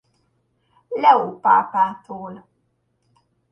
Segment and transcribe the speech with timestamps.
[1.01, 2.43] Leó pápától.